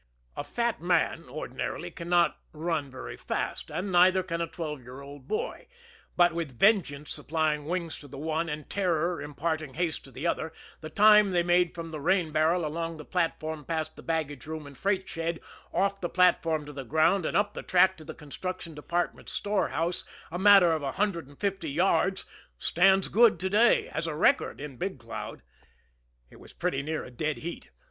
A 0.35 0.43
fat 0.43 0.81
man, 0.81 1.25
ordinarily, 1.29 1.91
cannot 1.91 2.39
run 2.53 2.89
very 2.89 3.15
fast, 3.15 3.69
and 3.69 3.91
neither 3.91 4.23
can 4.23 4.41
a 4.41 4.47
twelve 4.47 4.81
year 4.81 5.01
old 5.01 5.27
boy; 5.27 5.67
but, 6.17 6.33
with 6.33 6.57
vengeance 6.57 7.11
supplying 7.11 7.65
wings 7.65 7.99
to 7.99 8.07
the 8.07 8.17
one, 8.17 8.49
and 8.49 8.67
terror 8.67 9.21
imparting 9.21 9.75
haste 9.75 10.03
to 10.05 10.11
the 10.11 10.25
other, 10.25 10.53
the 10.79 10.89
time 10.89 11.29
they 11.29 11.43
made 11.43 11.75
from 11.75 11.91
the 11.91 11.99
rain 11.99 12.31
barrel 12.31 12.65
along 12.65 12.97
the 12.97 13.05
platform 13.05 13.63
past 13.63 13.95
the 13.95 14.01
baggage 14.01 14.47
room 14.47 14.65
and 14.65 14.79
freight 14.79 15.07
shed, 15.07 15.39
off 15.71 16.01
the 16.01 16.09
platform 16.09 16.65
to 16.65 16.73
the 16.73 16.83
ground, 16.83 17.23
and 17.23 17.37
up 17.37 17.53
the 17.53 17.61
track 17.61 17.95
to 17.97 18.03
the 18.03 18.15
construction 18.15 18.73
department's 18.73 19.31
storehouse, 19.33 20.03
a 20.31 20.39
matter 20.39 20.71
of 20.71 20.81
a 20.81 20.93
hundred 20.93 21.27
and 21.27 21.39
fifty 21.39 21.69
yards, 21.69 22.25
stands 22.57 23.07
good 23.07 23.39
to 23.39 23.51
day 23.51 23.87
as 23.89 24.07
a 24.07 24.15
record 24.15 24.59
in 24.59 24.77
Big 24.77 24.97
Cloud. 24.97 25.43
It 26.31 26.39
was 26.39 26.53
pretty 26.53 26.81
near 26.81 27.05
a 27.05 27.11
dead 27.11 27.37
heat. 27.45 27.69